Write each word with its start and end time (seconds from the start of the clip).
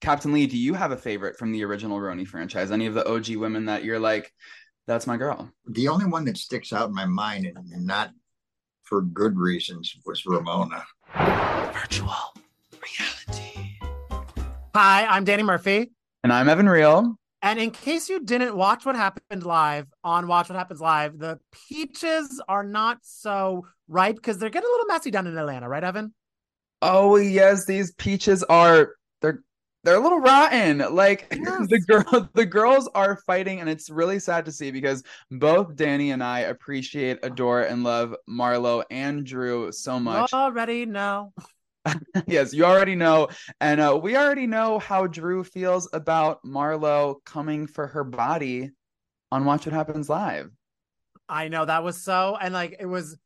Captain 0.00 0.32
Lee, 0.32 0.46
do 0.46 0.56
you 0.56 0.72
have 0.72 0.92
a 0.92 0.96
favorite 0.96 1.36
from 1.36 1.52
the 1.52 1.62
original 1.62 1.98
RHONY 1.98 2.26
franchise? 2.26 2.70
Any 2.70 2.86
of 2.86 2.94
the 2.94 3.06
OG 3.06 3.36
women 3.36 3.66
that 3.66 3.84
you're 3.84 3.98
like, 3.98 4.32
that's 4.86 5.06
my 5.06 5.18
girl? 5.18 5.50
The 5.66 5.88
only 5.88 6.06
one 6.06 6.24
that 6.24 6.38
sticks 6.38 6.72
out 6.72 6.88
in 6.88 6.94
my 6.94 7.04
mind, 7.04 7.46
and 7.46 7.86
not 7.86 8.10
for 8.84 9.02
good 9.02 9.36
reasons, 9.36 9.94
was 10.06 10.24
Ramona. 10.24 10.84
Virtual 11.74 12.14
reality. 12.72 13.78
Hi, 14.74 15.04
I'm 15.04 15.24
Danny 15.24 15.42
Murphy. 15.42 15.92
And 16.24 16.32
I'm 16.32 16.48
Evan 16.48 16.68
Real. 16.68 17.16
And 17.42 17.58
in 17.58 17.70
case 17.70 18.08
you 18.08 18.20
didn't 18.20 18.56
watch 18.56 18.86
what 18.86 18.96
happened 18.96 19.44
live 19.44 19.86
on 20.02 20.26
Watch 20.26 20.48
What 20.48 20.56
Happens 20.56 20.80
Live, 20.80 21.18
the 21.18 21.38
peaches 21.68 22.40
are 22.48 22.64
not 22.64 22.98
so 23.02 23.66
ripe 23.86 24.16
because 24.16 24.38
they're 24.38 24.48
getting 24.48 24.68
a 24.68 24.72
little 24.72 24.86
messy 24.86 25.10
down 25.10 25.26
in 25.26 25.36
Atlanta, 25.36 25.68
right, 25.68 25.84
Evan? 25.84 26.14
Oh 26.80 27.16
yes, 27.16 27.66
these 27.66 27.92
peaches 27.92 28.42
are 28.44 28.94
they're 29.84 29.96
a 29.96 30.00
little 30.00 30.20
rotten. 30.20 30.78
Like 30.94 31.26
yes. 31.32 31.66
the 31.68 31.80
girl 31.80 32.28
the 32.34 32.46
girls 32.46 32.88
are 32.94 33.16
fighting, 33.26 33.60
and 33.60 33.68
it's 33.68 33.90
really 33.90 34.18
sad 34.18 34.44
to 34.44 34.52
see 34.52 34.70
because 34.70 35.02
both 35.30 35.76
Danny 35.76 36.10
and 36.10 36.22
I 36.22 36.40
appreciate, 36.40 37.18
adore, 37.22 37.62
and 37.62 37.84
love 37.84 38.14
Marlo 38.28 38.84
and 38.90 39.24
Drew 39.24 39.72
so 39.72 39.98
much. 39.98 40.32
Already 40.32 40.86
know. 40.86 41.32
yes, 42.26 42.52
you 42.52 42.64
already 42.64 42.94
know. 42.94 43.28
And 43.60 43.80
uh, 43.80 43.98
we 44.00 44.16
already 44.16 44.46
know 44.46 44.78
how 44.78 45.06
Drew 45.06 45.44
feels 45.44 45.88
about 45.92 46.42
Marlo 46.44 47.16
coming 47.24 47.66
for 47.66 47.86
her 47.86 48.04
body 48.04 48.70
on 49.32 49.44
Watch 49.44 49.66
What 49.66 49.74
Happens 49.74 50.08
Live. 50.08 50.50
I 51.28 51.48
know 51.48 51.64
that 51.64 51.84
was 51.84 52.02
so, 52.02 52.36
and 52.40 52.52
like 52.52 52.76
it 52.80 52.86
was 52.86 53.16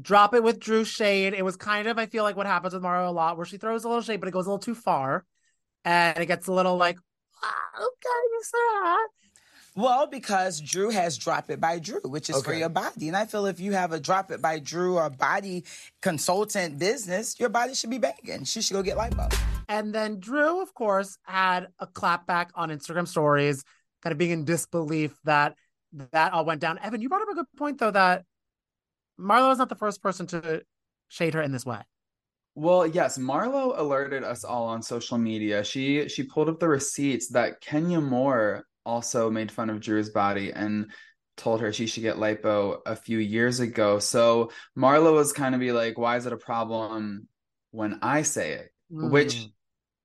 drop 0.00 0.34
it 0.34 0.42
with 0.42 0.58
Drew 0.58 0.84
shade. 0.84 1.32
It 1.32 1.44
was 1.44 1.56
kind 1.56 1.86
of, 1.86 1.98
I 1.98 2.06
feel 2.06 2.24
like 2.24 2.36
what 2.36 2.46
happens 2.46 2.74
with 2.74 2.82
Marlo 2.82 3.08
a 3.08 3.12
lot, 3.12 3.36
where 3.36 3.46
she 3.46 3.56
throws 3.56 3.84
a 3.84 3.88
little 3.88 4.02
shade, 4.02 4.20
but 4.20 4.28
it 4.28 4.32
goes 4.32 4.46
a 4.46 4.50
little 4.50 4.58
too 4.58 4.74
far. 4.74 5.24
And 5.84 6.18
it 6.18 6.26
gets 6.26 6.46
a 6.46 6.52
little 6.52 6.76
like, 6.76 6.98
ah, 7.42 7.68
okay, 7.76 8.42
sir. 8.42 8.96
Well, 9.74 10.06
because 10.06 10.60
Drew 10.60 10.90
has 10.90 11.16
Drop 11.16 11.48
It 11.50 11.58
by 11.58 11.78
Drew, 11.78 12.00
which 12.04 12.28
is 12.28 12.36
okay. 12.36 12.44
for 12.44 12.54
your 12.54 12.68
body. 12.68 13.08
And 13.08 13.16
I 13.16 13.24
feel 13.24 13.46
if 13.46 13.58
you 13.58 13.72
have 13.72 13.92
a 13.92 14.00
Drop 14.00 14.30
It 14.30 14.42
by 14.42 14.58
Drew 14.58 14.98
or 14.98 15.08
body 15.08 15.64
consultant 16.02 16.78
business, 16.78 17.40
your 17.40 17.48
body 17.48 17.74
should 17.74 17.88
be 17.88 17.98
banging. 17.98 18.44
She 18.44 18.60
should 18.60 18.74
go 18.74 18.82
get 18.82 18.98
lipo. 18.98 19.34
And 19.68 19.94
then 19.94 20.20
Drew, 20.20 20.60
of 20.60 20.74
course, 20.74 21.16
had 21.22 21.68
a 21.78 21.86
clapback 21.86 22.48
on 22.54 22.68
Instagram 22.68 23.08
stories, 23.08 23.64
kind 24.02 24.12
of 24.12 24.18
being 24.18 24.32
in 24.32 24.44
disbelief 24.44 25.18
that 25.24 25.56
that 26.12 26.34
all 26.34 26.44
went 26.44 26.60
down. 26.60 26.78
Evan, 26.82 27.00
you 27.00 27.08
brought 27.08 27.22
up 27.22 27.28
a 27.28 27.34
good 27.34 27.46
point, 27.56 27.78
though, 27.78 27.90
that 27.90 28.24
Marlo 29.18 29.52
is 29.52 29.58
not 29.58 29.70
the 29.70 29.74
first 29.74 30.02
person 30.02 30.26
to 30.28 30.62
shade 31.08 31.32
her 31.32 31.40
in 31.40 31.52
this 31.52 31.64
way. 31.64 31.80
Well, 32.54 32.86
yes, 32.86 33.16
Marlo 33.16 33.78
alerted 33.78 34.24
us 34.24 34.44
all 34.44 34.66
on 34.66 34.82
social 34.82 35.16
media. 35.16 35.64
She 35.64 36.08
she 36.08 36.24
pulled 36.24 36.48
up 36.48 36.60
the 36.60 36.68
receipts 36.68 37.28
that 37.28 37.60
Kenya 37.60 38.00
Moore 38.00 38.64
also 38.84 39.30
made 39.30 39.50
fun 39.50 39.70
of 39.70 39.80
Drew's 39.80 40.10
body 40.10 40.52
and 40.52 40.90
told 41.36 41.62
her 41.62 41.72
she 41.72 41.86
should 41.86 42.02
get 42.02 42.16
lipo 42.16 42.80
a 42.84 42.94
few 42.94 43.18
years 43.18 43.60
ago. 43.60 43.98
So 43.98 44.50
Marlo 44.76 45.14
was 45.14 45.32
kind 45.32 45.54
of 45.54 45.60
be 45.60 45.72
like, 45.72 45.96
why 45.96 46.16
is 46.16 46.26
it 46.26 46.32
a 46.32 46.38
problem 46.38 47.26
when 47.70 47.98
I 48.02 48.22
say 48.22 48.52
it? 48.52 48.72
Mm. 48.92 49.10
Which 49.10 49.48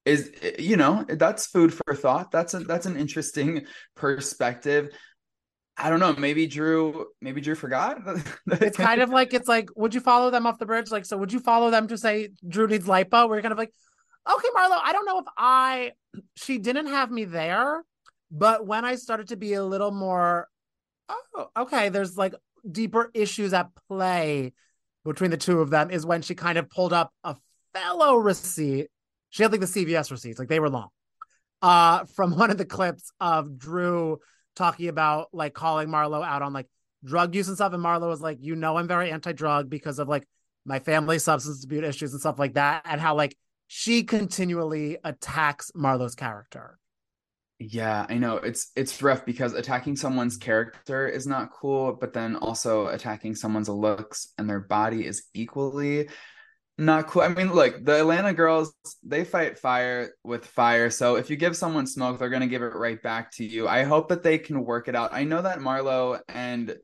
is 0.05 0.31
you 0.57 0.77
know, 0.77 1.05
that's 1.07 1.47
food 1.47 1.73
for 1.73 1.95
thought. 1.95 2.31
That's 2.31 2.53
a 2.53 2.59
that's 2.59 2.85
an 2.85 2.97
interesting 2.97 3.65
perspective. 3.95 4.89
I 5.77 5.89
don't 5.89 5.99
know. 5.99 6.13
Maybe 6.13 6.47
Drew. 6.47 7.05
Maybe 7.21 7.39
Drew 7.39 7.55
forgot. 7.55 7.99
it's 8.47 8.77
kind 8.77 9.01
of 9.01 9.09
like 9.09 9.33
it's 9.33 9.47
like, 9.47 9.69
would 9.75 9.93
you 9.93 10.01
follow 10.01 10.31
them 10.31 10.47
off 10.47 10.57
the 10.57 10.65
bridge? 10.65 10.89
Like, 10.91 11.05
so 11.05 11.17
would 11.17 11.31
you 11.31 11.39
follow 11.39 11.69
them 11.69 11.87
to 11.89 11.97
say 11.97 12.29
Drew 12.47 12.67
needs 12.67 12.87
lipo? 12.87 13.29
We're 13.29 13.41
kind 13.41 13.51
of 13.51 13.59
like, 13.59 13.71
okay, 14.27 14.47
Marlo. 14.55 14.79
I 14.83 14.91
don't 14.91 15.05
know 15.05 15.19
if 15.19 15.25
I. 15.37 15.91
She 16.35 16.57
didn't 16.57 16.87
have 16.87 17.11
me 17.11 17.25
there, 17.25 17.83
but 18.31 18.65
when 18.65 18.85
I 18.85 18.95
started 18.95 19.27
to 19.29 19.35
be 19.35 19.53
a 19.53 19.63
little 19.63 19.91
more, 19.91 20.47
oh, 21.09 21.49
okay, 21.55 21.89
there's 21.89 22.17
like 22.17 22.33
deeper 22.69 23.11
issues 23.13 23.53
at 23.53 23.69
play 23.87 24.53
between 25.05 25.31
the 25.31 25.37
two 25.37 25.61
of 25.61 25.69
them 25.69 25.91
is 25.91 26.05
when 26.05 26.21
she 26.21 26.35
kind 26.35 26.57
of 26.57 26.69
pulled 26.69 26.91
up 26.91 27.13
a 27.23 27.35
fellow 27.73 28.15
receipt. 28.15 28.87
She 29.29 29.43
had 29.43 29.51
like 29.51 29.61
the 29.61 29.67
CVS 29.67 30.09
receipts, 30.09 30.39
like 30.39 30.47
they 30.47 30.59
were 30.59 30.69
long, 30.69 30.89
uh, 31.61 32.05
from 32.15 32.35
one 32.35 32.49
of 32.49 32.57
the 32.57 32.65
clips 32.65 33.11
of 33.19 33.57
Drew 33.57 34.19
talking 34.57 34.89
about 34.89 35.29
like 35.33 35.53
calling 35.53 35.87
Marlo 35.87 36.25
out 36.25 36.41
on 36.41 36.51
like 36.51 36.67
drug 37.03 37.35
use 37.35 37.47
and 37.47 37.55
stuff. 37.55 37.73
And 37.73 37.83
Marlo 37.83 38.07
was 38.09 38.21
like, 38.21 38.39
you 38.41 38.55
know, 38.55 38.77
I'm 38.77 38.87
very 38.87 39.11
anti 39.11 39.31
drug 39.31 39.69
because 39.69 39.99
of 39.99 40.07
like 40.07 40.27
my 40.65 40.79
family 40.79 41.19
substance 41.19 41.63
abuse 41.63 41.83
issues 41.83 42.11
and 42.11 42.19
stuff 42.19 42.39
like 42.39 42.55
that. 42.55 42.81
And 42.85 42.99
how 42.99 43.15
like 43.15 43.37
she 43.67 44.03
continually 44.03 44.97
attacks 45.03 45.71
Marlo's 45.75 46.15
character. 46.15 46.79
Yeah, 47.59 48.05
I 48.07 48.17
know. 48.19 48.37
It's 48.37 48.71
it's 48.75 49.01
rough 49.01 49.25
because 49.25 49.53
attacking 49.53 49.95
someone's 49.95 50.37
character 50.37 51.07
is 51.07 51.25
not 51.25 51.51
cool, 51.51 51.97
but 51.99 52.13
then 52.13 52.35
also 52.35 52.87
attacking 52.87 53.35
someone's 53.35 53.67
looks 53.67 54.31
and 54.37 54.47
their 54.47 54.59
body 54.59 55.05
is 55.05 55.23
equally 55.33 56.07
not 56.77 57.07
cool. 57.07 57.23
I 57.23 57.29
mean, 57.29 57.53
look, 57.53 57.83
the 57.83 57.99
Atlanta 57.99 58.33
girls, 58.33 58.73
they 59.03 59.23
fight 59.23 59.57
fire 59.57 60.11
with 60.23 60.45
fire. 60.45 60.89
So 60.89 61.15
if 61.15 61.29
you 61.29 61.35
give 61.35 61.57
someone 61.57 61.87
smoke, 61.87 62.19
they're 62.19 62.29
going 62.29 62.41
to 62.41 62.47
give 62.47 62.61
it 62.61 62.75
right 62.75 63.01
back 63.01 63.31
to 63.33 63.45
you. 63.45 63.67
I 63.67 63.83
hope 63.83 64.09
that 64.09 64.23
they 64.23 64.37
can 64.37 64.63
work 64.63 64.87
it 64.87 64.95
out. 64.95 65.13
I 65.13 65.23
know 65.23 65.41
that 65.41 65.59
Marlo 65.59 66.19
and 66.27 66.75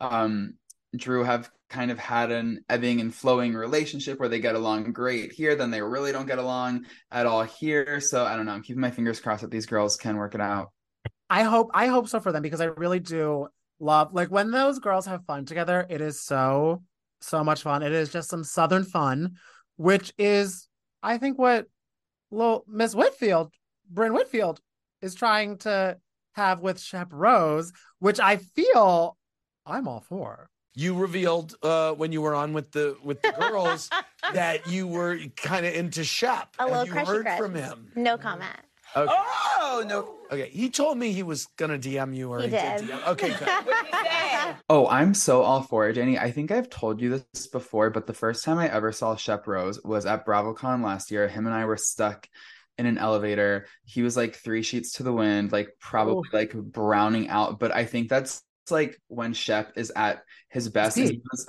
um 0.00 0.54
Drew 0.96 1.22
have 1.22 1.50
kind 1.68 1.90
of 1.90 1.98
had 1.98 2.30
an 2.32 2.64
ebbing 2.68 3.00
and 3.00 3.14
flowing 3.14 3.54
relationship 3.54 4.18
where 4.18 4.28
they 4.28 4.40
get 4.40 4.54
along 4.54 4.92
great 4.92 5.32
here, 5.32 5.54
then 5.54 5.70
they 5.70 5.82
really 5.82 6.12
don't 6.12 6.26
get 6.26 6.38
along 6.38 6.86
at 7.10 7.26
all 7.26 7.42
here. 7.42 8.00
So 8.00 8.24
I 8.24 8.36
don't 8.36 8.46
know. 8.46 8.52
I'm 8.52 8.62
keeping 8.62 8.80
my 8.80 8.90
fingers 8.90 9.20
crossed 9.20 9.42
that 9.42 9.50
these 9.50 9.66
girls 9.66 9.96
can 9.96 10.16
work 10.16 10.34
it 10.34 10.40
out. 10.40 10.72
I 11.30 11.42
hope 11.42 11.70
I 11.74 11.88
hope 11.88 12.08
so 12.08 12.20
for 12.20 12.32
them 12.32 12.42
because 12.42 12.60
I 12.60 12.66
really 12.66 13.00
do 13.00 13.48
love 13.78 14.12
like 14.12 14.30
when 14.30 14.50
those 14.50 14.78
girls 14.78 15.06
have 15.06 15.26
fun 15.26 15.44
together, 15.44 15.86
it 15.88 16.00
is 16.00 16.22
so 16.22 16.82
so 17.20 17.42
much 17.42 17.62
fun. 17.62 17.82
It 17.82 17.92
is 17.92 18.10
just 18.10 18.28
some 18.30 18.44
southern 18.44 18.84
fun, 18.84 19.36
which 19.76 20.12
is 20.18 20.68
I 21.02 21.18
think 21.18 21.38
what 21.38 21.66
little 22.30 22.64
Miss 22.68 22.94
Whitfield, 22.94 23.52
Brynn 23.92 24.14
Whitfield, 24.14 24.60
is 25.02 25.14
trying 25.14 25.58
to 25.58 25.98
have 26.32 26.60
with 26.60 26.80
Shep 26.80 27.08
Rose, 27.10 27.72
which 27.98 28.20
I 28.20 28.36
feel 28.36 29.16
I'm 29.66 29.88
all 29.88 30.00
for 30.00 30.50
you 30.78 30.94
revealed 30.94 31.56
uh, 31.62 31.92
when 31.92 32.12
you 32.12 32.22
were 32.22 32.36
on 32.36 32.52
with 32.52 32.70
the 32.70 32.96
with 33.02 33.20
the 33.20 33.32
girls 33.32 33.90
that 34.32 34.68
you 34.68 34.86
were 34.86 35.18
kind 35.34 35.66
of 35.66 35.74
into 35.74 36.04
Shep. 36.04 36.54
A 36.60 36.66
little 36.66 36.86
you 36.86 36.92
heard 36.92 37.24
crush. 37.24 37.38
from 37.38 37.54
him. 37.54 37.90
No 37.96 38.16
comment. 38.16 38.60
Okay. 38.96 39.14
Oh 39.70 39.84
no. 39.86 40.14
Okay, 40.30 40.50
he 40.50 40.70
told 40.70 40.98
me 40.98 41.12
he 41.12 41.22
was 41.22 41.46
gonna 41.56 41.78
DM 41.78 42.14
you, 42.14 42.30
or 42.30 42.38
he, 42.38 42.44
he 42.44 42.50
did. 42.50 42.80
did. 42.80 42.90
DM. 42.90 43.06
Okay, 43.08 43.28
good. 43.28 44.56
oh, 44.68 44.86
I'm 44.88 45.14
so 45.14 45.42
all 45.42 45.62
for 45.62 45.88
it, 45.88 45.94
Danny. 45.94 46.18
I 46.18 46.30
think 46.30 46.50
I've 46.50 46.70
told 46.70 47.00
you 47.00 47.10
this 47.10 47.46
before, 47.46 47.90
but 47.90 48.06
the 48.06 48.14
first 48.14 48.44
time 48.44 48.58
I 48.58 48.72
ever 48.72 48.92
saw 48.92 49.16
Shep 49.16 49.46
Rose 49.46 49.82
was 49.84 50.06
at 50.06 50.26
BravoCon 50.26 50.82
last 50.82 51.10
year. 51.10 51.28
Him 51.28 51.46
and 51.46 51.54
I 51.54 51.64
were 51.64 51.76
stuck 51.76 52.28
in 52.78 52.86
an 52.86 52.98
elevator. 52.98 53.66
He 53.84 54.02
was 54.02 54.16
like 54.16 54.36
three 54.36 54.62
sheets 54.62 54.92
to 54.94 55.02
the 55.02 55.12
wind, 55.12 55.52
like 55.52 55.70
probably 55.80 56.28
oh. 56.32 56.36
like 56.36 56.54
browning 56.54 57.28
out. 57.28 57.58
But 57.58 57.74
I 57.74 57.84
think 57.84 58.08
that's 58.08 58.42
like 58.70 59.00
when 59.08 59.32
Shep 59.32 59.72
is 59.76 59.92
at 59.94 60.22
his 60.48 60.68
best. 60.68 60.96
He 60.96 61.20
was, 61.30 61.46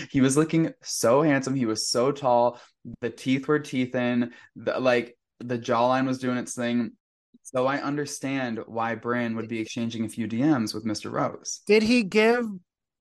he 0.10 0.20
was 0.20 0.36
looking 0.36 0.72
so 0.82 1.22
handsome. 1.22 1.54
He 1.54 1.66
was 1.66 1.88
so 1.88 2.12
tall. 2.12 2.60
The 3.00 3.10
teeth 3.10 3.48
were 3.48 3.58
teeth 3.58 3.94
in. 3.94 4.32
The, 4.56 4.78
like 4.78 5.16
the 5.40 5.58
jawline 5.58 6.06
was 6.06 6.18
doing 6.18 6.38
its 6.38 6.54
thing. 6.54 6.92
So 7.42 7.66
I 7.66 7.78
understand 7.78 8.60
why 8.66 8.96
Brynn 8.96 9.34
would 9.36 9.48
be 9.48 9.60
exchanging 9.60 10.04
a 10.04 10.08
few 10.08 10.28
DMs 10.28 10.74
with 10.74 10.84
Mr. 10.84 11.10
Rose. 11.10 11.62
Did 11.66 11.82
he 11.82 12.02
give 12.02 12.46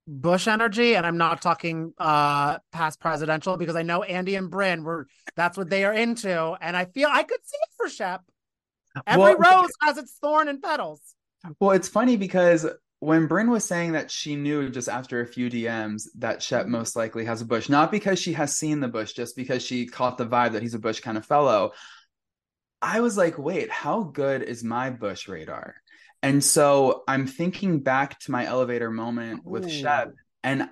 Bush 0.07 0.47
energy? 0.47 0.95
And 0.95 1.05
I'm 1.05 1.17
not 1.17 1.41
talking 1.41 1.93
uh 1.97 2.57
past 2.71 2.99
presidential 2.99 3.57
because 3.57 3.75
I 3.75 3.83
know 3.83 4.03
Andy 4.03 4.35
and 4.35 4.51
Brynn 4.51 4.83
were 4.83 5.07
that's 5.35 5.57
what 5.57 5.69
they 5.69 5.85
are 5.85 5.93
into. 5.93 6.57
And 6.61 6.75
I 6.75 6.85
feel 6.85 7.09
I 7.11 7.23
could 7.23 7.41
see 7.43 7.57
it 7.61 7.69
for 7.77 7.89
Shep. 7.89 8.21
Every 9.05 9.35
well, 9.35 9.61
rose 9.61 9.69
has 9.83 9.97
its 9.97 10.17
thorn 10.19 10.47
and 10.47 10.61
petals. 10.61 11.01
Well, 11.59 11.71
it's 11.71 11.87
funny 11.87 12.17
because 12.17 12.65
when 12.99 13.29
Brynn 13.29 13.49
was 13.49 13.63
saying 13.63 13.93
that 13.93 14.11
she 14.11 14.35
knew 14.35 14.69
just 14.69 14.89
after 14.89 15.21
a 15.21 15.27
few 15.27 15.49
DMs 15.49 16.03
that 16.17 16.43
Shep 16.43 16.67
most 16.67 16.95
likely 16.95 17.23
has 17.25 17.41
a 17.41 17.45
bush, 17.45 17.69
not 17.69 17.91
because 17.91 18.19
she 18.19 18.33
has 18.33 18.57
seen 18.57 18.79
the 18.79 18.87
bush, 18.87 19.13
just 19.13 19.35
because 19.35 19.63
she 19.63 19.85
caught 19.85 20.17
the 20.17 20.25
vibe 20.25 20.53
that 20.53 20.61
he's 20.61 20.73
a 20.73 20.79
bush 20.79 20.99
kind 20.99 21.17
of 21.17 21.25
fellow. 21.25 21.71
I 22.81 23.01
was 23.01 23.17
like, 23.17 23.37
wait, 23.37 23.69
how 23.69 24.03
good 24.03 24.41
is 24.41 24.63
my 24.63 24.89
bush 24.89 25.27
radar? 25.27 25.75
And 26.21 26.43
so 26.43 27.03
I'm 27.07 27.27
thinking 27.27 27.79
back 27.81 28.19
to 28.21 28.31
my 28.31 28.45
elevator 28.45 28.91
moment 28.91 29.45
with 29.45 29.65
Ooh. 29.65 29.69
Shep, 29.69 30.11
and 30.43 30.69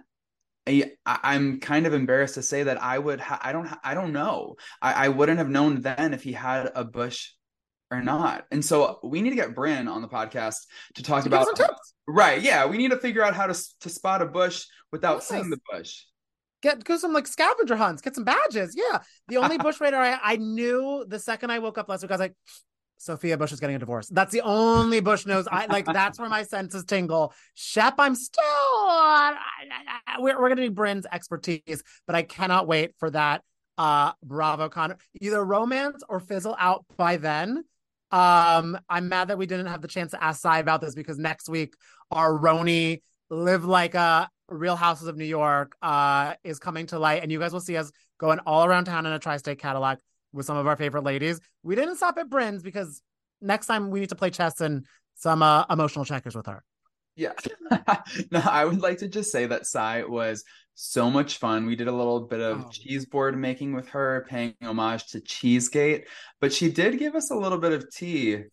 I, 0.68 0.92
am 1.06 1.60
kind 1.60 1.88
of 1.88 1.94
embarrassed 1.94 2.36
to 2.36 2.42
say 2.42 2.64
that 2.64 2.82
I 2.82 3.00
would. 3.00 3.20
Ha- 3.22 3.40
I 3.42 3.54
don't. 3.54 3.70
I 3.84 3.94
don't 3.94 4.12
know. 4.12 4.56
I, 4.82 5.06
I 5.06 5.08
wouldn't 5.10 5.38
have 5.38 5.50
known 5.50 5.82
then 5.82 6.14
if 6.14 6.24
he 6.24 6.34
had 6.34 6.72
a 6.76 6.84
bush 6.84 7.32
or 7.90 8.02
not. 8.02 8.46
And 8.52 8.64
so 8.64 9.00
we 9.04 9.22
need 9.22 9.30
to 9.30 9.36
get 9.36 9.56
Brynn 9.56 9.90
on 9.90 10.02
the 10.02 10.10
podcast 10.10 10.58
to 10.96 11.04
talk 11.04 11.24
to 11.24 11.30
about 11.30 11.48
right. 12.08 12.42
Yeah, 12.42 12.66
we 12.66 12.78
need 12.78 12.92
to 12.92 12.98
figure 12.98 13.24
out 13.24 13.36
how 13.36 13.48
to 13.48 13.66
to 13.82 13.90
spot 13.90 14.22
a 14.22 14.26
bush 14.26 14.66
without 14.92 15.18
yes. 15.18 15.28
seeing 15.28 15.50
the 15.50 15.60
bush. 15.72 16.04
Get 16.64 16.84
go 16.84 16.98
some 16.98 17.14
like 17.14 17.28
scavenger 17.28 17.76
hunts, 17.76 18.02
get 18.02 18.16
some 18.16 18.24
badges. 18.24 18.76
Yeah. 18.76 19.00
The 19.28 19.38
only 19.38 19.58
bush 19.60 19.80
radar 19.80 20.02
I, 20.02 20.20
I 20.22 20.36
knew 20.38 21.06
the 21.08 21.20
second 21.20 21.52
I 21.52 21.60
woke 21.60 21.78
up 21.78 21.90
last 21.90 22.02
week, 22.02 22.12
I 22.12 22.16
was 22.16 22.22
like, 22.22 22.36
Sophia 22.98 23.38
Bush 23.38 23.52
is 23.52 23.60
getting 23.60 23.76
a 23.76 23.80
divorce. 23.80 24.08
That's 24.08 24.32
the 24.32 24.42
only 24.42 25.00
Bush 25.00 25.26
knows. 25.26 25.48
I 25.48 25.68
like. 25.68 25.86
That's 25.86 26.20
where 26.20 26.30
my 26.30 26.44
senses 26.44 26.84
tingle. 26.84 27.34
Shep, 27.54 27.96
I'm 28.00 28.16
still. 28.16 28.44
I, 28.44 29.36
I, 29.38 30.16
I, 30.16 30.20
we're 30.20 30.40
we're 30.40 30.50
gonna 30.50 30.62
need 30.62 30.76
Brynn's 30.76 31.06
expertise, 31.12 31.84
but 32.06 32.16
I 32.16 32.24
cannot 32.24 32.68
wait 32.68 32.96
for 32.98 33.10
that. 33.12 33.44
Uh, 33.78 34.14
Bravo 34.24 34.70
Connor, 34.70 34.98
either 35.22 35.44
romance 35.46 36.02
or 36.10 36.20
fizzle 36.20 36.56
out 36.58 36.86
by 36.98 37.18
then. 37.18 37.64
Um, 38.12 38.80
I'm 38.90 39.10
mad 39.10 39.28
that 39.28 39.38
we 39.38 39.46
didn't 39.46 39.68
have 39.68 39.82
the 39.82 39.88
chance 39.88 40.12
to 40.12 40.24
ask 40.24 40.42
Sai 40.42 40.60
about 40.60 40.82
this 40.82 40.96
because 40.96 41.18
next 41.18 41.50
week 41.50 41.76
our 42.10 42.32
RHONY 42.32 43.02
live 43.30 43.66
like 43.66 43.94
a 43.94 44.30
Real 44.50 44.76
Houses 44.76 45.08
of 45.08 45.18
New 45.18 45.26
York 45.26 45.76
uh 45.82 46.34
is 46.44 46.60
coming 46.60 46.86
to 46.88 47.00
light, 47.00 47.24
and 47.24 47.32
you 47.32 47.40
guys 47.40 47.54
will 47.54 47.60
see 47.60 47.78
us 47.78 47.92
going 48.20 48.40
all 48.40 48.66
around 48.66 48.86
town 48.86 49.06
in 49.06 49.12
a 49.14 49.20
tri-state 49.20 49.60
Cadillac 49.60 50.00
with 50.34 50.46
some 50.46 50.58
of 50.58 50.68
our 50.68 50.76
favorite 50.76 51.04
ladies. 51.04 51.40
We 51.64 51.76
didn't 51.76 51.98
stop 51.98 52.18
at 52.18 52.30
Brynn's 52.30 52.64
because 52.64 53.02
next 53.42 53.68
time 53.68 53.90
we 53.90 54.00
need 54.00 54.10
to 54.10 54.16
play 54.16 54.30
chess 54.30 54.62
and 54.62 54.86
some 55.16 55.42
uh, 55.42 55.66
emotional 55.70 56.06
checkers 56.06 56.36
with 56.36 56.46
her. 56.48 56.64
Yeah. 57.16 57.34
no, 58.32 58.40
I 58.44 58.64
would 58.66 58.82
like 58.82 59.00
to 59.00 59.08
just 59.08 59.32
say 59.32 59.48
that 59.48 59.66
Sai 59.66 60.04
was 60.04 60.44
so 60.76 61.10
much 61.10 61.38
fun. 61.38 61.66
We 61.66 61.76
did 61.76 61.88
a 61.88 61.92
little 61.92 62.22
bit 62.22 62.40
of 62.40 62.66
Oh. 62.66 62.70
cheese 62.72 63.06
board 63.08 63.36
making 63.38 63.74
with 63.74 63.90
her, 63.90 64.26
paying 64.30 64.54
homage 64.62 65.08
to 65.08 65.22
Cheesegate, 65.22 66.08
but 66.40 66.54
she 66.54 66.70
did 66.72 67.00
give 67.00 67.16
us 67.16 67.32
a 67.32 67.36
little 67.36 67.58
bit 67.58 67.72
of 67.72 67.92
tea 67.92 68.44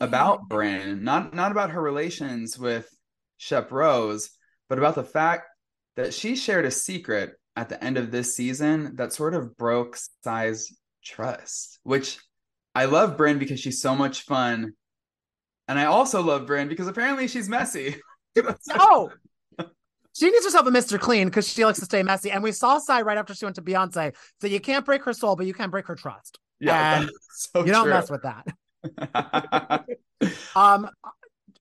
about 0.00 0.48
Brin, 0.48 1.04
not 1.04 1.32
not 1.34 1.52
about 1.52 1.70
her 1.70 1.80
relations 1.82 2.58
with 2.58 2.88
Shep 3.36 3.70
Rose, 3.70 4.30
but 4.72 4.78
about 4.78 4.94
the 4.94 5.04
fact 5.04 5.48
that 5.96 6.14
she 6.14 6.34
shared 6.34 6.64
a 6.64 6.70
secret 6.70 7.34
at 7.56 7.68
the 7.68 7.84
end 7.84 7.98
of 7.98 8.10
this 8.10 8.34
season 8.34 8.96
that 8.96 9.12
sort 9.12 9.34
of 9.34 9.54
broke 9.58 9.98
Sai's 10.24 10.74
trust, 11.04 11.78
which 11.82 12.18
I 12.74 12.86
love 12.86 13.18
Brynn 13.18 13.38
because 13.38 13.60
she's 13.60 13.82
so 13.82 13.94
much 13.94 14.22
fun. 14.22 14.72
And 15.68 15.78
I 15.78 15.84
also 15.84 16.22
love 16.22 16.46
Brynn 16.46 16.70
because 16.70 16.88
apparently 16.88 17.28
she's 17.28 17.50
messy. 17.50 17.96
Oh, 18.70 19.10
she 20.14 20.30
needs 20.30 20.46
herself 20.46 20.66
a 20.66 20.70
Mr. 20.70 20.98
Clean 20.98 21.28
because 21.28 21.46
she 21.52 21.66
likes 21.66 21.80
to 21.80 21.84
stay 21.84 22.02
messy. 22.02 22.30
And 22.30 22.42
we 22.42 22.50
saw 22.50 22.78
Sai 22.78 23.02
right 23.02 23.18
after 23.18 23.34
she 23.34 23.44
went 23.44 23.56
to 23.56 23.62
Beyonce. 23.62 24.16
So 24.40 24.46
you 24.46 24.58
can't 24.58 24.86
break 24.86 25.04
her 25.04 25.12
soul, 25.12 25.36
but 25.36 25.44
you 25.44 25.52
can 25.52 25.68
break 25.68 25.86
her 25.88 25.94
trust. 25.94 26.38
yeah, 26.60 27.02
And 27.02 27.10
so 27.30 27.62
you 27.62 27.72
don't 27.72 27.84
true. 27.84 27.92
mess 27.92 28.10
with 28.10 28.22
that. 28.22 29.84
Um, 30.56 30.88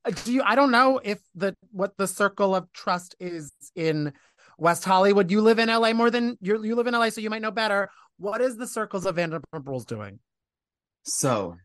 Uh, 0.05 0.11
do 0.23 0.33
you? 0.33 0.41
I 0.43 0.55
don't 0.55 0.71
know 0.71 0.99
if 1.03 1.19
the 1.35 1.55
what 1.71 1.97
the 1.97 2.07
circle 2.07 2.55
of 2.55 2.71
trust 2.73 3.15
is 3.19 3.51
in 3.75 4.13
West 4.57 4.83
Hollywood. 4.83 5.31
You 5.31 5.41
live 5.41 5.59
in 5.59 5.69
LA 5.69 5.93
more 5.93 6.09
than 6.09 6.37
you 6.41 6.63
you 6.63 6.75
live 6.75 6.87
in 6.87 6.93
LA, 6.93 7.09
so 7.09 7.21
you 7.21 7.29
might 7.29 7.41
know 7.41 7.51
better. 7.51 7.89
What 8.17 8.41
is 8.41 8.57
the 8.57 8.67
circles 8.67 9.05
of 9.05 9.15
Vanderpump 9.15 9.65
Rules 9.65 9.85
doing? 9.85 10.19
so 11.03 11.55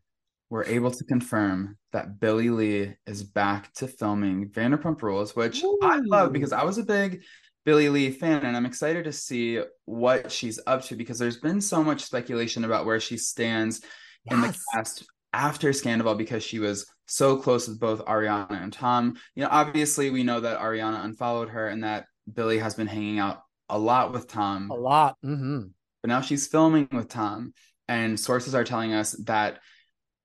we're 0.49 0.63
able 0.63 0.91
to 0.91 1.03
confirm 1.03 1.77
that 1.91 2.19
Billie 2.19 2.49
Lee 2.49 2.93
is 3.05 3.23
back 3.23 3.73
to 3.73 3.87
filming 3.87 4.49
Vanderpump 4.49 5.01
Rules, 5.01 5.35
which 5.35 5.63
I 5.81 5.97
love 5.97 6.31
because 6.31 6.53
I 6.53 6.63
was 6.63 6.77
a 6.77 6.83
big 6.83 7.21
Billie 7.65 7.89
Lee 7.89 8.11
fan 8.11 8.45
and 8.45 8.55
I'm 8.55 8.65
excited 8.65 9.03
to 9.03 9.11
see 9.11 9.61
what 9.85 10.31
she's 10.31 10.59
up 10.65 10.83
to 10.85 10.95
because 10.95 11.19
there's 11.19 11.39
been 11.39 11.59
so 11.59 11.83
much 11.83 12.03
speculation 12.03 12.63
about 12.63 12.85
where 12.85 12.99
she 12.99 13.17
stands 13.17 13.81
in 14.25 14.39
the 14.39 14.57
cast 14.73 15.05
after 15.33 15.73
Scandal 15.73 16.15
because 16.15 16.43
she 16.43 16.59
was 16.59 16.85
so 17.07 17.37
close 17.37 17.67
with 17.67 17.79
both 17.79 18.05
Ariana 18.05 18.61
and 18.61 18.71
Tom. 18.71 19.15
You 19.35 19.43
know, 19.43 19.49
obviously 19.51 20.09
we 20.09 20.23
know 20.23 20.41
that 20.41 20.59
Ariana 20.59 21.03
unfollowed 21.03 21.49
her 21.49 21.67
and 21.67 21.83
that 21.83 22.05
Billie 22.31 22.59
has 22.59 22.75
been 22.75 22.87
hanging 22.87 23.19
out 23.19 23.41
a 23.69 23.77
lot 23.77 24.13
with 24.13 24.27
Tom 24.27 24.69
A 24.69 24.75
lot. 24.75 25.17
hmm 25.21 25.63
but 26.03 26.09
now 26.09 26.21
she's 26.21 26.47
filming 26.47 26.87
with 26.91 27.09
Tom, 27.09 27.53
and 27.87 28.19
sources 28.19 28.53
are 28.53 28.63
telling 28.63 28.93
us 28.93 29.13
that 29.25 29.59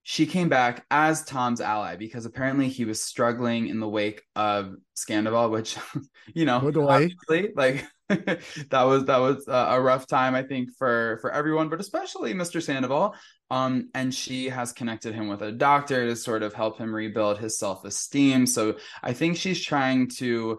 she 0.05 0.27
came 0.27 0.49
back 0.49 0.85
as 0.91 1.25
Tom's 1.25 1.61
ally 1.61 1.97
because 1.97 2.27
apparently 2.27 2.69
he 2.69 2.85
was 2.85 3.03
struggling 3.03 3.69
in 3.69 3.79
the 3.79 3.89
wake 3.89 4.23
of 4.35 4.75
Scandoval, 4.97 5.51
which 5.51 5.77
you 6.35 6.45
know, 6.45 6.57
obviously, 6.89 7.51
like 7.55 7.87
that 8.09 8.83
was 8.83 9.05
that 9.05 9.19
was 9.19 9.45
a 9.47 9.81
rough 9.81 10.07
time 10.07 10.35
I 10.35 10.43
think 10.43 10.71
for 10.77 11.19
for 11.21 11.31
everyone, 11.31 11.69
but 11.69 11.81
especially 11.81 12.35
Mr. 12.35 12.63
Sandoval. 12.63 13.15
Um, 13.51 13.91
and 13.95 14.15
she 14.15 14.49
has 14.49 14.73
connected 14.73 15.15
him 15.15 15.29
with 15.29 15.43
a 15.43 15.53
doctor 15.53 16.07
to 16.07 16.17
sort 16.17 16.43
of 16.43 16.55
help 16.55 16.79
him 16.79 16.95
rebuild 16.95 17.39
his 17.39 17.59
self 17.59 17.85
esteem. 17.85 18.47
So 18.47 18.79
I 19.03 19.13
think 19.13 19.37
she's 19.37 19.63
trying 19.63 20.09
to 20.17 20.59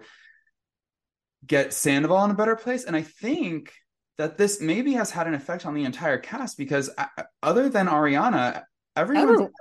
get 1.46 1.74
Sandoval 1.74 2.24
in 2.25 2.31
a 2.31 2.36
better 2.36 2.56
place, 2.56 2.86
and 2.86 2.96
I 2.96 3.01
think 3.01 3.74
that 4.18 4.38
this 4.38 4.62
maybe 4.62 4.94
has 4.94 5.10
had 5.10 5.28
an 5.28 5.34
effect 5.34 5.66
on 5.66 5.74
the 5.74 5.86
entire 5.86 6.19
cast 6.19 6.57
because 6.57 6.89
uh, 6.98 7.06
other 7.42 7.68
than 7.68 7.88
Ariana, 7.88 8.62
everyone's 8.95 9.30
Everyone- 9.30 9.51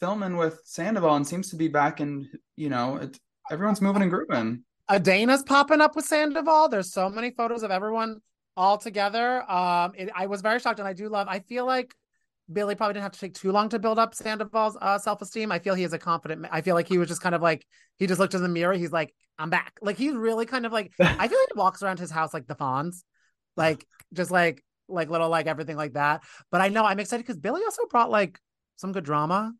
filming 0.00 0.36
with 0.36 0.60
Sandoval 0.64 1.16
and 1.16 1.26
seems 1.26 1.50
to 1.50 1.56
be 1.56 1.68
back 1.68 2.00
in, 2.00 2.28
you 2.56 2.68
know, 2.68 2.96
it, 2.96 3.18
everyone's 3.50 3.80
moving 3.80 4.02
and 4.02 4.10
grooving. 4.10 4.62
Adana's 4.88 5.42
popping 5.42 5.80
up 5.80 5.96
with 5.96 6.04
Sandoval. 6.04 6.68
There's 6.68 6.92
so 6.92 7.08
many 7.08 7.30
photos 7.30 7.62
of 7.62 7.70
everyone 7.70 8.20
all 8.56 8.78
together. 8.78 9.50
Um, 9.50 9.92
it, 9.96 10.10
I 10.14 10.26
was 10.26 10.42
very 10.42 10.60
shocked, 10.60 10.78
and 10.78 10.86
I 10.88 10.92
do 10.92 11.08
love. 11.08 11.26
I 11.28 11.40
feel 11.40 11.66
like 11.66 11.94
Billie 12.52 12.76
probably 12.76 12.94
didn't 12.94 13.02
have 13.02 13.12
to 13.12 13.18
take 13.18 13.34
too 13.34 13.50
long 13.50 13.68
to 13.70 13.78
build 13.78 13.98
up 13.98 14.14
Sandoval's 14.14 14.76
uh, 14.80 14.98
self 14.98 15.20
esteem. 15.22 15.50
I 15.50 15.58
feel 15.58 15.74
he 15.74 15.82
is 15.82 15.92
a 15.92 15.98
confident. 15.98 16.46
I 16.52 16.60
feel 16.60 16.74
like 16.74 16.86
he 16.88 16.98
was 16.98 17.08
just 17.08 17.20
kind 17.20 17.34
of 17.34 17.42
like 17.42 17.66
he 17.96 18.06
just 18.06 18.20
looked 18.20 18.34
in 18.34 18.42
the 18.42 18.48
mirror. 18.48 18.74
He's 18.74 18.92
like, 18.92 19.12
I'm 19.38 19.50
back. 19.50 19.72
Like 19.82 19.96
he's 19.96 20.14
really 20.14 20.46
kind 20.46 20.64
of 20.66 20.72
like. 20.72 20.92
I 21.00 21.26
feel 21.26 21.38
like 21.38 21.48
he 21.52 21.58
walks 21.58 21.82
around 21.82 21.98
his 21.98 22.10
house 22.12 22.32
like 22.32 22.46
the 22.46 22.54
Fonz, 22.54 23.02
like 23.56 23.84
just 24.12 24.30
like 24.30 24.62
like 24.88 25.10
little 25.10 25.28
like 25.28 25.46
everything 25.48 25.76
like 25.76 25.94
that. 25.94 26.22
But 26.52 26.60
I 26.60 26.68
know 26.68 26.84
I'm 26.84 27.00
excited 27.00 27.24
because 27.24 27.38
Billie 27.38 27.62
also 27.64 27.82
brought 27.90 28.10
like 28.10 28.38
some 28.76 28.92
good 28.92 29.04
drama. 29.04 29.52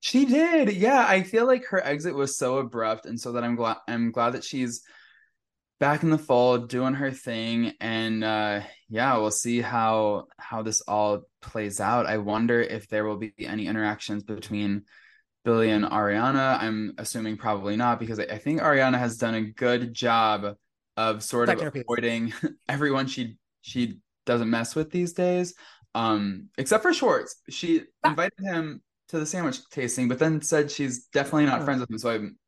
She 0.00 0.24
did. 0.24 0.72
Yeah, 0.74 1.04
I 1.06 1.22
feel 1.22 1.46
like 1.46 1.66
her 1.66 1.84
exit 1.84 2.14
was 2.14 2.36
so 2.36 2.58
abrupt 2.58 3.06
and 3.06 3.18
so 3.20 3.32
that 3.32 3.44
I'm 3.44 3.56
glad 3.56 3.78
I'm 3.88 4.12
glad 4.12 4.34
that 4.34 4.44
she's 4.44 4.82
back 5.80 6.02
in 6.02 6.10
the 6.10 6.18
fold 6.18 6.68
doing 6.68 6.94
her 6.94 7.10
thing 7.10 7.72
and 7.80 8.24
uh 8.24 8.60
yeah, 8.88 9.16
we'll 9.16 9.30
see 9.30 9.60
how 9.60 10.26
how 10.38 10.62
this 10.62 10.82
all 10.82 11.22
plays 11.42 11.80
out. 11.80 12.06
I 12.06 12.18
wonder 12.18 12.60
if 12.60 12.88
there 12.88 13.04
will 13.04 13.16
be 13.16 13.32
any 13.40 13.66
interactions 13.66 14.22
between 14.22 14.84
Billie 15.44 15.70
and 15.70 15.84
Ariana. 15.84 16.60
I'm 16.60 16.94
assuming 16.98 17.36
probably 17.36 17.76
not 17.76 17.98
because 17.98 18.20
I, 18.20 18.24
I 18.24 18.38
think 18.38 18.60
Ariana 18.60 18.98
has 18.98 19.16
done 19.16 19.34
a 19.34 19.42
good 19.42 19.92
job 19.94 20.56
of 20.96 21.22
sort 21.22 21.48
of 21.48 21.74
avoiding 21.74 22.32
everyone 22.68 23.06
she 23.08 23.36
she 23.62 23.98
doesn't 24.26 24.50
mess 24.50 24.76
with 24.76 24.90
these 24.90 25.12
days. 25.12 25.54
Um, 25.98 26.48
except 26.58 26.82
for 26.82 26.92
Schwartz. 26.94 27.36
She 27.50 27.82
Ah. 28.04 28.10
invited 28.10 28.38
him 28.38 28.82
to 29.08 29.18
the 29.18 29.26
sandwich 29.26 29.58
tasting, 29.70 30.06
but 30.08 30.18
then 30.18 30.40
said 30.42 30.70
she's 30.70 31.06
definitely 31.06 31.46
not 31.46 31.64
friends 31.64 31.80
with 31.80 31.90
him. 31.90 31.98
So 31.98 32.10
I'm 32.10 32.38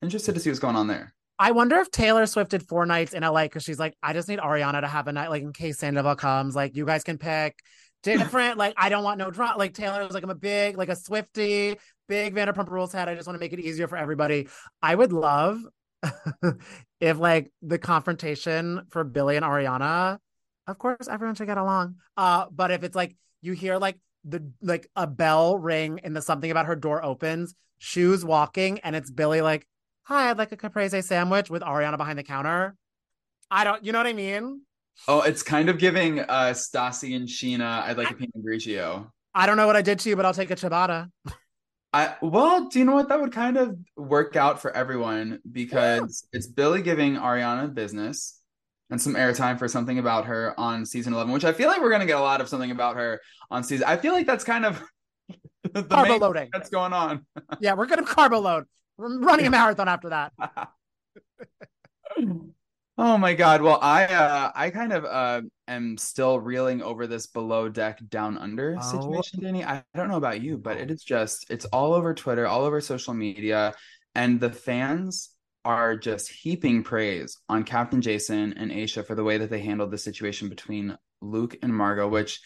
interested 0.00 0.34
to 0.34 0.40
see 0.40 0.50
what's 0.50 0.60
going 0.60 0.76
on 0.76 0.86
there. 0.86 1.12
I 1.38 1.50
wonder 1.50 1.76
if 1.80 1.90
Taylor 1.90 2.26
Swift 2.26 2.52
did 2.52 2.62
four 2.68 2.86
nights 2.86 3.12
in 3.12 3.24
LA 3.24 3.42
because 3.42 3.64
she's 3.64 3.78
like, 3.78 3.94
I 4.02 4.12
just 4.12 4.28
need 4.28 4.38
Ariana 4.38 4.80
to 4.80 4.86
have 4.86 5.08
a 5.08 5.12
night, 5.12 5.30
like 5.30 5.42
in 5.42 5.52
case 5.52 5.78
Sandoval 5.78 6.14
comes, 6.16 6.54
like 6.54 6.76
you 6.76 6.86
guys 6.86 7.02
can 7.02 7.18
pick 7.18 7.58
different. 8.04 8.56
like 8.64 8.74
I 8.76 8.88
don't 8.88 9.02
want 9.02 9.18
no 9.18 9.30
drama. 9.32 9.58
Like 9.58 9.74
Taylor 9.74 10.04
was 10.04 10.14
like, 10.14 10.22
I'm 10.22 10.30
a 10.30 10.34
big, 10.36 10.78
like 10.78 10.88
a 10.88 10.96
Swifty, 10.96 11.76
big 12.08 12.34
Vanderpump 12.34 12.70
Rules 12.70 12.92
head. 12.92 13.08
I 13.08 13.14
just 13.16 13.26
want 13.26 13.34
to 13.36 13.40
make 13.40 13.52
it 13.52 13.58
easier 13.60 13.88
for 13.88 13.96
everybody. 13.96 14.48
I 14.80 14.94
would 14.94 15.12
love 15.12 15.58
if 17.00 17.18
like 17.18 17.50
the 17.62 17.78
confrontation 17.78 18.82
for 18.90 19.02
Billie 19.02 19.36
and 19.36 19.44
Ariana, 19.44 20.18
of 20.66 20.78
course 20.78 21.08
everyone 21.08 21.34
should 21.34 21.46
get 21.46 21.58
along. 21.58 21.96
Uh, 22.16 22.46
but 22.50 22.70
if 22.70 22.82
it's 22.82 22.96
like 22.96 23.16
you 23.42 23.52
hear 23.52 23.78
like 23.78 23.98
the 24.24 24.50
like 24.62 24.88
a 24.96 25.06
bell 25.06 25.58
ring 25.58 26.00
and 26.02 26.16
the 26.16 26.22
something 26.22 26.50
about 26.50 26.66
her 26.66 26.76
door 26.76 27.04
opens, 27.04 27.54
shoes 27.78 28.24
walking, 28.24 28.78
and 28.80 28.96
it's 28.96 29.10
Billie 29.10 29.40
like 29.40 29.66
hi, 30.04 30.30
I'd 30.30 30.38
like 30.38 30.52
a 30.52 30.56
caprese 30.56 31.02
sandwich 31.02 31.50
with 31.50 31.62
Ariana 31.62 31.96
behind 31.96 32.18
the 32.18 32.22
counter. 32.22 32.76
I 33.50 33.64
don't, 33.64 33.84
you 33.84 33.92
know 33.92 33.98
what 33.98 34.06
I 34.06 34.12
mean? 34.12 34.62
Oh, 35.08 35.22
it's 35.22 35.42
kind 35.42 35.68
of 35.68 35.78
giving 35.78 36.20
uh 36.20 36.54
Stassi 36.54 37.16
and 37.16 37.28
Scheana, 37.28 37.82
I'd 37.82 37.98
like 37.98 38.10
a 38.10 38.14
Pinot 38.14 38.44
Grigio. 38.44 39.10
I 39.34 39.46
don't 39.46 39.56
know 39.56 39.66
what 39.66 39.76
I 39.76 39.82
did 39.82 39.98
to 40.00 40.08
you, 40.08 40.16
but 40.16 40.24
I'll 40.24 40.34
take 40.34 40.50
a 40.50 40.56
ciabatta. 40.56 41.10
I 41.92 42.16
well, 42.22 42.68
do 42.68 42.78
you 42.78 42.84
know 42.84 42.94
what? 42.94 43.08
That 43.08 43.20
would 43.20 43.32
kind 43.32 43.56
of 43.56 43.76
work 43.96 44.36
out 44.36 44.60
for 44.60 44.76
everyone 44.76 45.40
because 45.50 46.26
it's 46.32 46.46
Billie 46.46 46.82
giving 46.82 47.14
Ariana 47.14 47.72
business 47.72 48.40
and 48.90 49.00
some 49.00 49.14
airtime 49.14 49.58
for 49.58 49.66
something 49.68 49.98
about 49.98 50.26
her 50.26 50.54
on 50.58 50.84
season 50.86 51.14
11, 51.14 51.32
which 51.32 51.44
I 51.44 51.52
feel 51.52 51.68
like 51.68 51.80
we're 51.80 51.88
going 51.88 52.00
to 52.00 52.06
get 52.06 52.18
a 52.18 52.22
lot 52.22 52.40
of 52.40 52.48
something 52.48 52.70
about 52.70 52.96
her 52.96 53.20
on 53.50 53.64
season. 53.64 53.86
I 53.88 53.96
feel 53.96 54.12
like 54.12 54.26
that's 54.26 54.44
kind 54.44 54.64
of 54.66 54.82
the 55.72 55.82
Carbo 55.82 56.08
main 56.10 56.20
loading. 56.20 56.48
that's 56.52 56.68
going 56.70 56.92
on. 56.92 57.24
Yeah, 57.60 57.74
we're 57.74 57.86
gonna 57.86 58.04
carbo 58.04 58.40
load. 58.40 58.64
We're 58.98 59.18
running 59.20 59.46
a 59.46 59.50
marathon 59.50 59.88
after 59.88 60.10
that. 60.10 60.32
Oh 62.96 63.18
my 63.18 63.34
God. 63.34 63.60
Well, 63.60 63.80
I 63.82 64.04
uh 64.04 64.52
I 64.54 64.70
kind 64.70 64.92
of 64.92 65.04
uh 65.04 65.42
am 65.66 65.96
still 65.98 66.38
reeling 66.38 66.80
over 66.80 67.08
this 67.08 67.26
below 67.26 67.68
deck 67.68 67.98
down 68.08 68.38
under 68.38 68.76
Oh. 68.80 68.82
situation, 68.82 69.40
Danny. 69.42 69.64
I 69.64 69.82
don't 69.96 70.08
know 70.08 70.16
about 70.16 70.40
you, 70.42 70.58
but 70.58 70.76
it 70.76 70.92
is 70.92 71.02
just 71.02 71.50
it's 71.50 71.64
all 71.66 71.92
over 71.92 72.14
Twitter, 72.14 72.46
all 72.46 72.62
over 72.64 72.80
social 72.80 73.12
media, 73.12 73.74
and 74.14 74.38
the 74.38 74.52
fans 74.52 75.30
are 75.64 75.96
just 75.96 76.30
heaping 76.30 76.82
praise 76.82 77.38
on 77.48 77.64
Captain 77.64 78.00
Jason 78.00 78.52
and 78.54 78.70
Aesha 78.70 79.06
for 79.06 79.14
the 79.14 79.24
way 79.24 79.38
that 79.38 79.50
they 79.50 79.60
handled 79.60 79.90
the 79.90 79.98
situation 79.98 80.48
between 80.48 80.96
Luke 81.20 81.56
and 81.62 81.74
Margot, 81.74 82.08
which 82.08 82.40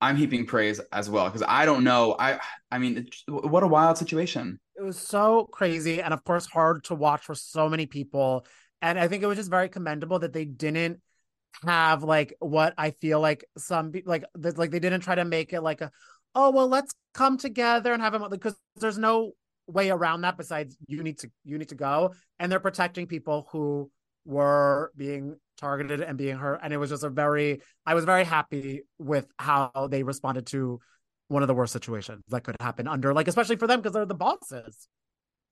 I'm 0.00 0.16
heaping 0.16 0.46
praise 0.46 0.80
as 0.92 1.10
well 1.10 1.26
because 1.26 1.42
I 1.46 1.66
don't 1.66 1.84
know. 1.84 2.16
I 2.18 2.40
I 2.70 2.78
mean, 2.78 2.98
it, 2.98 3.14
what 3.28 3.62
a 3.62 3.68
wild 3.68 3.98
situation. 3.98 4.58
It 4.76 4.82
was 4.82 4.98
so 4.98 5.48
crazy, 5.52 6.00
and 6.00 6.14
of 6.14 6.24
course, 6.24 6.46
hard 6.46 6.84
to 6.84 6.94
watch 6.94 7.22
for 7.22 7.34
so 7.34 7.68
many 7.68 7.86
people. 7.86 8.46
And 8.80 8.98
I 8.98 9.08
think 9.08 9.22
it 9.22 9.26
was 9.26 9.36
just 9.36 9.50
very 9.50 9.68
commendable 9.68 10.20
that 10.20 10.32
they 10.32 10.46
didn't 10.46 11.00
have 11.66 12.02
like 12.02 12.34
what 12.38 12.72
I 12.78 12.92
feel 12.92 13.20
like 13.20 13.44
some 13.58 13.92
like 14.06 14.24
like 14.38 14.70
they 14.70 14.78
didn't 14.78 15.02
try 15.02 15.16
to 15.16 15.24
make 15.24 15.52
it 15.52 15.60
like 15.60 15.80
a 15.80 15.90
oh 16.34 16.50
well 16.50 16.68
let's 16.68 16.94
come 17.12 17.36
together 17.36 17.92
and 17.92 18.00
have 18.00 18.14
a 18.14 18.28
because 18.28 18.56
there's 18.76 18.98
no 18.98 19.32
way 19.70 19.90
around 19.90 20.22
that 20.22 20.36
besides 20.36 20.76
you 20.86 21.02
need 21.02 21.18
to 21.18 21.30
you 21.44 21.58
need 21.58 21.68
to 21.68 21.74
go 21.74 22.14
and 22.38 22.50
they're 22.50 22.60
protecting 22.60 23.06
people 23.06 23.46
who 23.52 23.90
were 24.24 24.92
being 24.96 25.36
targeted 25.58 26.00
and 26.00 26.16
being 26.18 26.36
hurt 26.36 26.60
and 26.62 26.72
it 26.72 26.76
was 26.76 26.90
just 26.90 27.04
a 27.04 27.10
very 27.10 27.60
I 27.86 27.94
was 27.94 28.04
very 28.04 28.24
happy 28.24 28.82
with 28.98 29.26
how 29.38 29.88
they 29.90 30.02
responded 30.02 30.46
to 30.48 30.80
one 31.28 31.42
of 31.42 31.48
the 31.48 31.54
worst 31.54 31.72
situations 31.72 32.22
that 32.28 32.42
could 32.42 32.56
happen 32.60 32.88
under 32.88 33.14
like 33.14 33.28
especially 33.28 33.56
for 33.56 33.66
them 33.66 33.80
because 33.80 33.92
they're 33.92 34.06
the 34.06 34.14
bosses. 34.14 34.88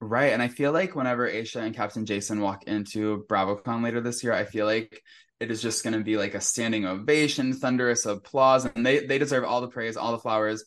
Right. 0.00 0.32
And 0.32 0.40
I 0.40 0.46
feel 0.46 0.70
like 0.70 0.94
whenever 0.94 1.28
Aesha 1.28 1.60
and 1.60 1.74
Captain 1.74 2.06
Jason 2.06 2.40
walk 2.40 2.64
into 2.64 3.24
BravoCon 3.28 3.82
later 3.82 4.00
this 4.00 4.22
year, 4.22 4.32
I 4.32 4.44
feel 4.44 4.64
like 4.64 5.02
it 5.40 5.50
is 5.50 5.60
just 5.60 5.82
going 5.82 5.94
to 5.94 6.04
be 6.04 6.16
like 6.16 6.34
a 6.34 6.40
standing 6.40 6.84
ovation, 6.84 7.52
thunderous 7.52 8.06
applause, 8.06 8.64
and 8.64 8.84
they 8.84 9.06
they 9.06 9.18
deserve 9.18 9.44
all 9.44 9.60
the 9.60 9.68
praise, 9.68 9.96
all 9.96 10.12
the 10.12 10.18
flowers, 10.18 10.64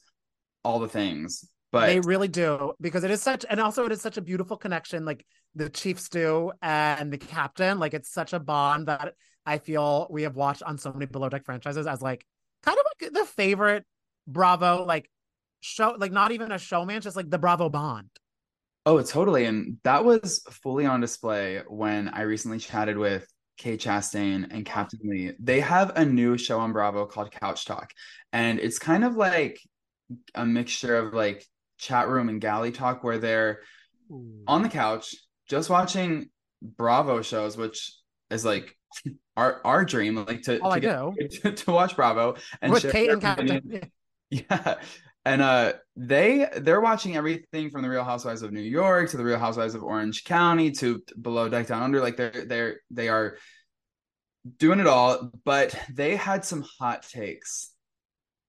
all 0.63 0.79
the 0.79 0.87
things. 0.87 1.45
But 1.71 1.87
they 1.87 1.99
really 2.01 2.27
do 2.27 2.73
because 2.81 3.03
it 3.03 3.11
is 3.11 3.21
such, 3.21 3.45
and 3.49 3.59
also 3.59 3.85
it 3.85 3.91
is 3.91 4.01
such 4.01 4.17
a 4.17 4.21
beautiful 4.21 4.57
connection. 4.57 5.05
Like 5.05 5.25
the 5.55 5.69
Chief 5.69 5.99
Stew 5.99 6.51
and 6.61 7.11
the 7.11 7.17
Captain, 7.17 7.79
like 7.79 7.93
it's 7.93 8.11
such 8.11 8.33
a 8.33 8.39
bond 8.39 8.87
that 8.87 9.13
I 9.45 9.57
feel 9.57 10.07
we 10.09 10.23
have 10.23 10.35
watched 10.35 10.63
on 10.63 10.77
so 10.77 10.91
many 10.91 11.05
Below 11.05 11.29
Deck 11.29 11.45
franchises 11.45 11.87
as 11.87 12.01
like 12.01 12.25
kind 12.63 12.77
of 12.77 12.85
like 12.85 13.13
the 13.13 13.25
favorite 13.25 13.85
Bravo 14.27 14.85
like 14.85 15.09
show, 15.61 15.95
like 15.97 16.11
not 16.11 16.31
even 16.31 16.51
a 16.51 16.57
showman, 16.57 17.01
just 17.01 17.15
like 17.15 17.29
the 17.29 17.39
Bravo 17.39 17.69
bond. 17.69 18.09
Oh, 18.85 19.01
totally. 19.01 19.45
And 19.45 19.77
that 19.83 20.03
was 20.03 20.41
fully 20.49 20.85
on 20.85 21.01
display 21.01 21.61
when 21.67 22.09
I 22.09 22.23
recently 22.23 22.59
chatted 22.59 22.97
with 22.97 23.27
Kate 23.57 23.79
Chastain 23.79 24.47
and 24.49 24.65
Captain 24.65 24.99
Lee, 25.03 25.33
they 25.39 25.59
have 25.59 25.95
a 25.95 26.03
new 26.03 26.35
show 26.35 26.59
on 26.59 26.73
Bravo 26.73 27.05
called 27.05 27.31
Couch 27.31 27.65
Talk. 27.65 27.93
And 28.33 28.59
it's 28.59 28.79
kind 28.79 29.03
of 29.03 29.15
like 29.15 29.59
a 30.33 30.45
mixture 30.45 30.95
of 30.95 31.13
like 31.13 31.45
chat 31.81 32.07
room 32.07 32.29
and 32.29 32.39
galley 32.39 32.71
talk 32.71 33.03
where 33.03 33.17
they're 33.17 33.59
Ooh. 34.11 34.43
on 34.47 34.61
the 34.61 34.69
couch 34.69 35.15
just 35.49 35.69
watching 35.69 36.29
Bravo 36.61 37.21
shows, 37.21 37.57
which 37.57 37.93
is 38.29 38.45
like 38.45 38.77
our 39.37 39.59
our 39.65 39.83
dream, 39.83 40.15
like 40.15 40.43
to, 40.43 40.59
to, 40.59 40.79
get, 40.79 41.31
to, 41.41 41.51
to, 41.51 41.71
watch 41.71 41.95
Bravo 41.95 42.35
and 42.61 42.71
with 42.71 42.89
Kate 42.89 43.09
and 43.09 43.21
Captain. 43.21 43.81
Yeah. 44.33 44.75
And 45.25 45.41
uh 45.41 45.73
they 45.97 46.47
they're 46.55 46.79
watching 46.79 47.17
everything 47.17 47.69
from 47.69 47.81
the 47.81 47.89
Real 47.89 48.05
Housewives 48.05 48.43
of 48.43 48.53
New 48.53 48.61
York 48.61 49.09
to 49.09 49.17
the 49.17 49.25
Real 49.25 49.37
Housewives 49.37 49.75
of 49.75 49.83
Orange 49.83 50.23
County 50.23 50.71
to 50.71 51.03
below 51.21 51.49
deck 51.49 51.67
down 51.67 51.83
under. 51.83 51.99
Like 51.99 52.15
they're 52.15 52.45
they're 52.45 52.77
they 52.91 53.09
are 53.09 53.37
doing 54.57 54.79
it 54.79 54.87
all, 54.87 55.31
but 55.43 55.77
they 55.91 56.15
had 56.15 56.45
some 56.45 56.63
hot 56.79 57.03
takes. 57.03 57.71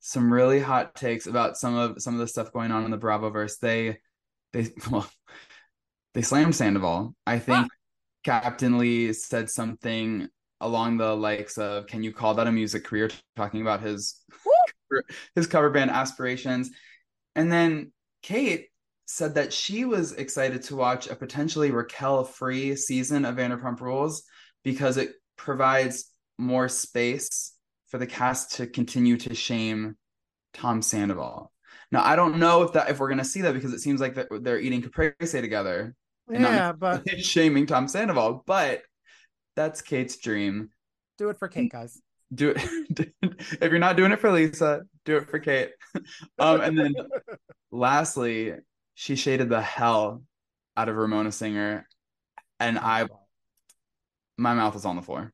Some 0.02 0.32
really 0.32 0.60
hot 0.60 0.94
takes 0.94 1.26
about 1.26 1.56
some 1.56 1.76
of 1.76 2.02
some 2.02 2.14
of 2.14 2.20
the 2.20 2.26
stuff 2.26 2.52
going 2.52 2.72
on 2.72 2.84
in 2.84 2.90
the 2.90 2.98
Bravoverse. 2.98 3.58
They 3.60 3.98
they 4.52 4.68
well 4.90 5.08
they 6.14 6.22
slammed 6.22 6.54
Sandoval. 6.54 7.14
I 7.26 7.36
ah. 7.36 7.38
think 7.38 7.68
Captain 8.24 8.78
Lee 8.78 9.12
said 9.12 9.48
something 9.48 10.28
along 10.60 10.96
the 10.96 11.14
likes 11.14 11.56
of 11.56 11.86
can 11.86 12.02
you 12.02 12.12
call 12.12 12.34
that 12.34 12.46
a 12.46 12.52
music 12.52 12.84
career 12.84 13.10
talking 13.36 13.62
about 13.62 13.80
his 13.80 14.20
his 15.34 15.46
cover 15.46 15.70
band 15.70 15.90
aspirations 15.90 16.70
and 17.34 17.50
then 17.50 17.90
Kate 18.22 18.68
said 19.06 19.34
that 19.34 19.52
she 19.52 19.84
was 19.84 20.12
excited 20.12 20.62
to 20.62 20.76
watch 20.76 21.08
a 21.08 21.16
potentially 21.16 21.70
Raquel 21.70 22.24
free 22.24 22.76
season 22.76 23.24
of 23.24 23.36
Vanderpump 23.36 23.80
Rules 23.80 24.22
because 24.62 24.96
it 24.96 25.14
provides 25.36 26.10
more 26.38 26.68
space 26.68 27.51
for 27.92 27.98
the 27.98 28.06
cast 28.06 28.56
to 28.56 28.66
continue 28.66 29.18
to 29.18 29.34
shame 29.34 29.96
Tom 30.54 30.82
Sandoval. 30.82 31.52
Now 31.92 32.02
I 32.02 32.16
don't 32.16 32.38
know 32.38 32.62
if 32.62 32.72
that 32.72 32.88
if 32.88 32.98
we're 32.98 33.10
gonna 33.10 33.24
see 33.24 33.42
that 33.42 33.52
because 33.52 33.72
it 33.72 33.80
seems 33.80 34.00
like 34.00 34.18
they're 34.30 34.58
eating 34.58 34.82
caprese 34.82 35.40
together. 35.40 35.94
Yeah, 36.28 36.72
but 36.72 37.08
shaming 37.20 37.66
Tom 37.66 37.86
Sandoval, 37.86 38.42
but 38.46 38.82
that's 39.54 39.82
Kate's 39.82 40.16
dream. 40.16 40.70
Do 41.18 41.28
it 41.28 41.38
for 41.38 41.48
Kate, 41.48 41.70
guys 41.70 42.00
do 42.34 42.54
it 42.56 43.12
if 43.22 43.70
you're 43.70 43.78
not 43.78 43.94
doing 43.94 44.10
it 44.10 44.18
for 44.18 44.32
Lisa, 44.32 44.84
do 45.04 45.18
it 45.18 45.28
for 45.28 45.38
Kate. 45.38 45.72
um, 46.38 46.62
and 46.62 46.78
then 46.78 46.94
lastly, 47.70 48.54
she 48.94 49.16
shaded 49.16 49.50
the 49.50 49.60
hell 49.60 50.22
out 50.76 50.88
of 50.88 50.96
Ramona 50.96 51.30
Singer, 51.30 51.86
and 52.58 52.78
I, 52.78 53.06
my 54.38 54.54
mouth 54.54 54.76
is 54.76 54.86
on 54.86 54.96
the 54.96 55.02
floor. 55.02 55.30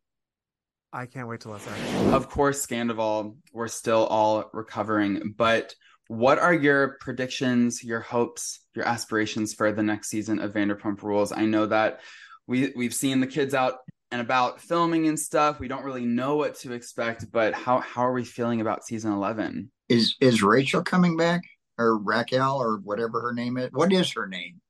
I 0.92 1.06
can't 1.06 1.28
wait 1.28 1.40
to 1.40 1.50
listen. 1.50 2.14
Of 2.14 2.30
course, 2.30 2.66
Scandoval, 2.66 3.36
we're 3.52 3.68
still 3.68 4.06
all 4.06 4.48
recovering, 4.52 5.34
but 5.36 5.74
what 6.08 6.38
are 6.38 6.54
your 6.54 6.96
predictions, 7.00 7.84
your 7.84 8.00
hopes, 8.00 8.60
your 8.74 8.88
aspirations 8.88 9.52
for 9.52 9.70
the 9.70 9.82
next 9.82 10.08
season 10.08 10.38
of 10.38 10.54
Vanderpump 10.54 11.02
Rules? 11.02 11.32
I 11.32 11.44
know 11.44 11.66
that 11.66 12.00
we 12.46 12.72
we've 12.74 12.94
seen 12.94 13.20
the 13.20 13.26
kids 13.26 13.52
out 13.54 13.74
and 14.10 14.22
about 14.22 14.62
filming 14.62 15.06
and 15.06 15.20
stuff. 15.20 15.60
We 15.60 15.68
don't 15.68 15.84
really 15.84 16.06
know 16.06 16.36
what 16.36 16.58
to 16.60 16.72
expect, 16.72 17.30
but 17.30 17.52
how 17.52 17.80
how 17.80 18.06
are 18.06 18.12
we 18.12 18.24
feeling 18.24 18.62
about 18.62 18.86
season 18.86 19.12
eleven? 19.12 19.70
Is 19.90 20.16
is 20.20 20.42
Rachel 20.42 20.82
coming 20.82 21.18
back 21.18 21.42
or 21.76 21.98
Raquel 21.98 22.56
or 22.56 22.78
whatever 22.78 23.20
her 23.20 23.34
name 23.34 23.58
is? 23.58 23.68
What 23.72 23.92
is 23.92 24.10
her 24.14 24.26
name? 24.26 24.62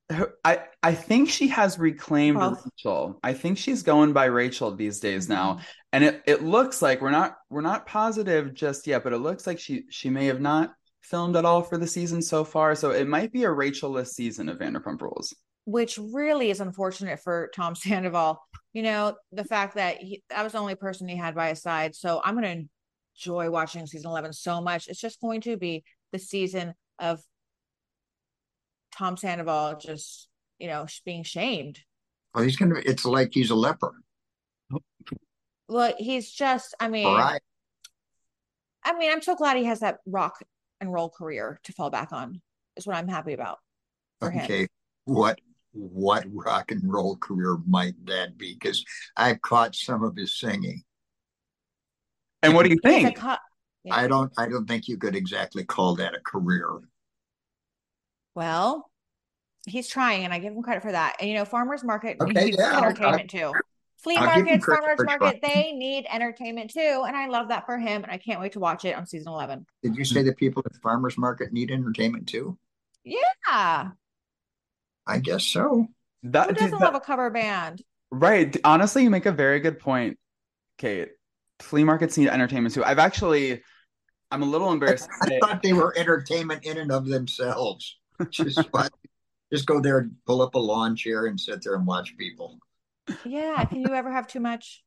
I 0.45 0.65
I 0.83 0.95
think 0.95 1.29
she 1.29 1.49
has 1.49 1.79
reclaimed 1.79 2.39
well, 2.39 2.63
Rachel. 2.65 3.21
I 3.23 3.35
think 3.35 3.59
she's 3.59 3.83
going 3.83 4.13
by 4.13 4.25
Rachel 4.27 4.75
these 4.75 5.01
days 5.01 5.29
now, 5.29 5.55
mm-hmm. 5.55 5.63
and 5.93 6.05
it 6.05 6.23
it 6.27 6.43
looks 6.43 6.81
like 6.81 7.01
we're 7.03 7.11
not 7.11 7.37
we're 7.51 7.61
not 7.61 7.87
positive 7.87 8.55
just 8.55 8.87
yet, 8.87 9.05
but 9.05 9.13
it 9.13 9.19
looks 9.19 9.47
like 9.47 9.59
she 9.59 9.85
she 9.91 10.09
may 10.09 10.27
have 10.27 10.41
not 10.41 10.73
filmed 11.03 11.37
at 11.37 11.45
all 11.45 11.63
for 11.63 11.77
the 11.77 11.87
season 11.87 12.23
so 12.23 12.45
far, 12.45 12.75
so 12.75 12.91
it 12.91 13.07
might 13.09 13.33
be 13.33 13.45
a 13.45 13.51
Rachel-less 13.51 14.13
season 14.13 14.49
of 14.49 14.59
Vanderpump 14.59 15.01
Rules 15.01 15.35
which 15.69 15.99
really 15.99 16.51
is 16.51 16.63
unfortunate 16.63 17.21
for 17.21 17.51
Tom 17.55 17.75
Sandoval. 17.75 18.41
You 18.73 18.83
know, 18.83 19.17
the 19.33 19.45
fact 19.45 19.75
that 19.75 19.99
he, 19.99 20.23
that 20.31 20.43
was 20.43 20.53
the 20.53 20.59
only 20.59 20.77
person 20.77 21.07
he 21.07 21.17
had 21.17 21.35
by 21.35 21.51
his 21.51 21.61
side. 21.61 21.95
So 21.95 22.23
I'm 22.25 22.41
going 22.41 22.63
to 22.63 22.69
enjoy 23.15 23.51
watching 23.51 23.87
season 23.87 24.09
11 24.09 24.33
so 24.33 24.63
much. 24.63 24.89
It's 24.89 25.01
just 25.01 25.21
going 25.21 25.43
to 25.43 25.59
be 25.59 25.85
the 26.11 26.19
season 26.19 26.73
of 26.99 27.21
Tom 28.99 29.17
Sandoval 29.17 29.79
just, 29.79 30.29
you 30.59 30.67
know, 30.67 30.87
being 31.05 31.23
shamed. 31.23 31.79
Well, 32.35 32.43
he's 32.43 32.57
going 32.57 32.75
to, 32.75 32.89
it's 32.89 33.05
like 33.05 33.31
he's 33.33 33.51
a 33.51 33.55
leper. 33.55 33.95
Well, 35.69 35.95
he's 35.99 36.31
just, 36.31 36.75
I 36.81 36.89
mean, 36.89 37.07
right. 37.07 37.41
I 38.85 38.99
mean, 38.99 39.13
I'm 39.13 39.23
so 39.23 39.37
glad 39.37 39.57
he 39.57 39.65
has 39.65 39.81
that 39.81 39.99
rock 40.07 40.43
and 40.81 40.93
roll 40.93 41.11
career 41.11 41.61
to 41.65 41.73
fall 41.73 41.91
back 41.91 42.13
on, 42.13 42.41
is 42.77 42.87
what 42.87 42.97
I'm 42.97 43.09
happy 43.09 43.35
about. 43.35 43.59
okay. 44.23 44.63
Him. 44.63 44.69
What 45.05 45.41
what 45.73 46.25
rock 46.33 46.71
and 46.71 46.83
roll 46.85 47.17
career 47.17 47.59
might 47.67 47.95
that 48.07 48.37
be? 48.37 48.55
Because 48.55 48.85
I've 49.17 49.41
caught 49.43 49.75
some 49.75 50.03
of 50.03 50.17
his 50.17 50.39
singing. 50.39 50.83
And 52.43 52.55
what 52.55 52.65
do 52.65 52.71
you 52.71 52.79
think? 52.83 53.17
Co- 53.17 53.37
yeah. 53.85 53.95
I 53.95 54.07
don't. 54.07 54.33
I 54.37 54.49
don't 54.49 54.67
think 54.67 54.89
you 54.89 54.97
could 54.97 55.15
exactly 55.15 55.65
call 55.65 55.95
that 55.97 56.15
a 56.15 56.21
career. 56.21 56.81
Well, 58.39 58.89
he's 59.67 59.89
trying, 59.89 60.23
and 60.23 60.33
I 60.33 60.39
give 60.39 60.53
him 60.53 60.63
credit 60.63 60.85
for 60.85 60.93
that. 60.93 61.17
And 61.19 61.29
you 61.29 61.35
know, 61.35 61.45
farmers 61.45 61.83
market 61.83 62.19
okay, 62.21 62.45
needs 62.45 62.57
yeah, 62.57 62.79
entertainment 62.79 63.35
I'll, 63.35 63.53
too. 63.53 63.59
Flea 63.97 64.17
I'll 64.17 64.27
markets, 64.27 64.65
farmers 64.65 65.01
market, 65.05 65.41
they 65.43 65.73
need 65.73 66.07
entertainment 66.09 66.71
too, 66.71 67.05
and 67.05 67.17
I 67.17 67.27
love 67.27 67.49
that 67.49 67.67
for 67.67 67.79
him. 67.79 68.05
And 68.05 68.13
I 68.13 68.17
can't 68.17 68.41
wait 68.41 68.53
to 68.53 68.61
watch 68.61 68.85
it 68.85 68.95
on 68.95 69.09
season 69.09 69.33
eleven. 69.33 69.67
Did 69.83 69.97
you 69.97 70.05
say 70.05 70.23
that 70.23 70.37
people 70.37 70.63
at 70.65 70.77
farmers 70.77 71.19
market 71.19 71.53
need 71.53 71.73
entertainment 71.73 72.29
too? 72.29 72.57
Yeah, 73.03 73.89
I 75.05 75.19
guess 75.19 75.43
so. 75.43 75.89
That, 76.23 76.51
Who 76.51 76.55
doesn't 76.55 76.79
that, 76.79 76.81
love 76.81 76.95
a 76.95 77.01
cover 77.01 77.31
band? 77.31 77.83
Right. 78.13 78.57
Honestly, 78.63 79.03
you 79.03 79.11
make 79.11 79.27
a 79.27 79.33
very 79.33 79.59
good 79.59 79.81
point, 79.81 80.17
Kate. 80.77 81.09
Flea 81.59 81.83
markets 81.83 82.17
need 82.17 82.29
entertainment 82.29 82.73
too. 82.73 82.85
I've 82.85 83.01
actually, 83.01 83.63
I'm 84.31 84.43
a 84.43 84.47
little 84.47 84.71
embarrassed. 84.71 85.09
I, 85.23 85.35
I 85.35 85.39
thought 85.41 85.63
they 85.63 85.73
were 85.73 85.93
entertainment 85.99 86.65
in 86.65 86.79
and 86.79 86.93
of 86.93 87.07
themselves. 87.07 87.99
Just, 88.31 88.61
just 89.53 89.67
go 89.67 89.81
there 89.81 89.99
and 89.99 90.13
pull 90.27 90.43
up 90.43 90.55
a 90.55 90.59
lawn 90.59 90.97
chair 90.97 91.27
and 91.27 91.39
sit 91.39 91.63
there 91.63 91.75
and 91.75 91.87
watch 91.87 92.17
people. 92.17 92.59
Yeah. 93.25 93.65
Can 93.65 93.81
you 93.81 93.95
ever 93.95 94.13
have 94.13 94.27
too 94.27 94.41
much? 94.41 94.83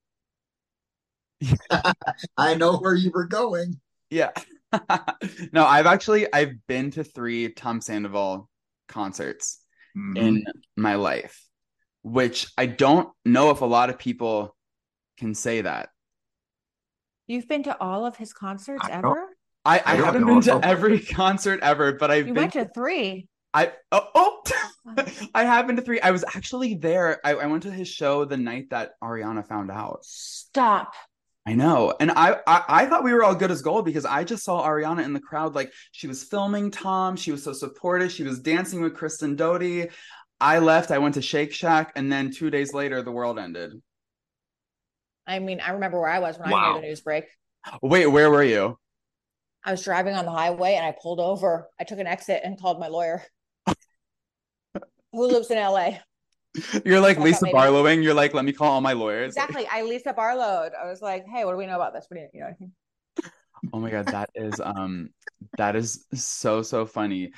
I 2.38 2.56
know 2.56 2.78
where 2.78 2.94
you 2.94 3.12
were 3.12 3.26
going. 3.26 3.80
Yeah. 4.10 4.32
no, 5.52 5.66
I've 5.66 5.86
actually 5.86 6.32
I've 6.32 6.56
been 6.68 6.92
to 6.92 7.04
three 7.04 7.50
Tom 7.50 7.82
Sandoval 7.82 8.50
concerts 8.88 9.60
mm-hmm. 9.98 10.18
in 10.18 10.44
my 10.76 10.96
life, 10.96 11.44
which 12.04 12.52
I 12.58 12.68
don't 12.68 13.10
know 13.26 13.52
if 13.52 13.62
a 13.62 13.66
lot 13.66 13.90
of 13.90 13.98
people 13.98 14.56
can 15.18 15.36
say 15.36 15.62
that. 15.62 15.90
You've 17.28 17.48
been 17.48 17.64
to 17.64 17.80
all 17.80 18.06
of 18.06 18.18
his 18.18 18.34
concerts 18.34 18.84
I 18.86 18.92
ever? 18.92 19.30
I, 19.66 19.80
I, 19.86 19.94
I 19.94 19.96
haven't 19.96 20.26
been 20.26 20.42
to 20.42 20.56
Okay. 20.56 20.68
every 20.68 21.00
concert 21.18 21.60
ever, 21.62 21.94
but 21.94 22.12
I've 22.12 22.28
You 22.28 22.34
been 22.34 22.44
went 22.44 22.54
to 22.54 22.66
three. 22.66 23.28
I 23.54 23.74
oh, 23.92 24.08
oh, 24.16 24.42
oh. 24.46 25.04
I 25.36 25.44
have 25.44 25.68
been 25.68 25.76
to 25.76 25.82
three. 25.82 26.00
I 26.02 26.12
was 26.12 26.24
actually 26.36 26.76
there. 26.76 27.20
I, 27.26 27.36
I 27.36 27.46
went 27.48 27.64
to 27.64 27.72
his 27.72 27.88
show 27.88 28.26
the 28.26 28.38
night 28.38 28.70
that 28.72 28.92
Ariana 29.04 29.46
found 29.46 29.70
out. 29.70 30.00
Stop. 30.04 30.94
I 31.46 31.54
know. 31.56 31.94
And 32.00 32.12
I, 32.12 32.38
I 32.48 32.64
I 32.68 32.86
thought 32.86 33.04
we 33.04 33.14
were 33.14 33.24
all 33.24 33.36
good 33.36 33.52
as 33.52 33.62
gold 33.62 33.86
because 33.86 34.06
I 34.06 34.24
just 34.24 34.44
saw 34.44 34.66
Ariana 34.66 35.04
in 35.04 35.14
the 35.14 35.20
crowd. 35.20 35.56
Like 35.56 35.74
she 35.92 36.08
was 36.08 36.24
filming 36.24 36.72
Tom. 36.72 37.16
She 37.16 37.32
was 37.32 37.44
so 37.44 37.54
supportive. 37.54 38.12
She 38.12 38.24
was 38.24 38.40
dancing 38.40 38.82
with 38.82 38.96
Kristen 38.96 39.36
Doute. 39.36 39.90
I 40.40 40.60
left. 40.60 40.92
I 40.92 40.98
went 41.00 41.16
to 41.16 41.22
Shake 41.22 41.54
Shack, 41.54 41.94
and 41.96 42.12
then 42.12 42.32
two 42.32 42.50
days 42.50 42.74
later, 42.74 43.02
the 43.02 43.12
world 43.12 43.38
ended. 43.38 43.74
I 45.28 45.40
mean, 45.40 45.60
I 45.62 45.72
remember 45.72 46.00
where 46.00 46.10
I 46.10 46.20
was 46.20 46.38
when 46.38 46.52
I 46.52 46.74
heard 46.74 46.84
the 46.84 46.88
news 46.88 47.02
break. 47.02 47.26
Wait, 47.82 48.08
where 48.08 48.30
were 48.30 48.44
you? 48.44 48.78
I 49.64 49.72
was 49.72 49.84
driving 49.84 50.16
on 50.16 50.26
the 50.26 50.32
highway 50.32 50.76
and 50.76 50.86
I 50.86 50.96
pulled 51.00 51.20
over. 51.20 51.70
I 51.80 51.84
took 51.84 52.00
an 52.00 52.08
exit 52.08 52.42
and 52.44 52.60
called 52.60 52.80
my 52.80 52.88
lawyer, 52.88 53.24
who 55.12 55.28
lives 55.28 55.52
in 55.52 55.58
LA. 55.58 55.98
You're 56.86 57.00
like 57.00 57.18
Lisa. 57.18 57.46
Barlowing. 57.46 58.04
You're 58.04 58.14
like, 58.14 58.34
let 58.34 58.44
me 58.44 58.52
call 58.52 58.72
all 58.72 58.82
my 58.82 58.94
lawyers. 58.94 59.36
Exactly. 59.36 59.68
I 59.72 59.84
Lisa 59.84 60.14
Barlow. 60.14 60.70
I 60.82 60.90
was 60.90 61.02
like, 61.02 61.26
hey, 61.28 61.46
what 61.46 61.52
do 61.52 61.58
we 61.58 61.66
know 61.66 61.76
about 61.76 61.94
this? 61.94 62.06
What 62.10 62.18
do 62.18 62.22
you, 62.22 62.30
you 62.34 62.40
know 62.42 62.48
what 62.48 62.56
I 62.56 62.58
mean? 62.60 62.72
Oh 63.74 63.80
my 63.80 63.92
god, 63.92 64.08
that 64.08 64.30
is 64.36 64.60
um, 64.60 65.12
that 65.58 65.76
is 65.76 66.06
so 66.14 66.62
so 66.62 66.86
funny. 66.86 67.32